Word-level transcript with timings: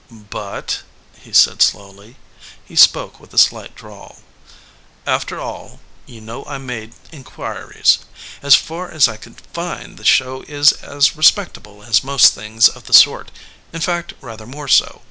"But," 0.09 0.81
he 1.19 1.31
said, 1.31 1.61
slowly 1.61 2.15
he 2.65 2.75
spoke 2.75 3.19
with 3.19 3.35
a 3.35 3.37
slight 3.37 3.75
drawl 3.75 4.17
"after 5.05 5.39
all, 5.39 5.79
you 6.07 6.19
know 6.19 6.43
I 6.45 6.57
made 6.57 6.93
inquiries. 7.11 7.99
As 8.41 8.55
far 8.55 8.89
as 8.89 9.07
I 9.07 9.17
could 9.17 9.39
find, 9.53 9.97
the 9.99 10.03
show 10.03 10.41
is 10.47 10.71
as 10.73 11.15
respectable 11.15 11.83
as 11.83 12.03
most 12.03 12.33
things 12.33 12.67
of 12.67 12.85
the 12.87 12.93
sort; 12.93 13.29
in 13.71 13.81
fact, 13.81 14.15
rather 14.21 14.47
more 14.47 14.67
so. 14.67 14.99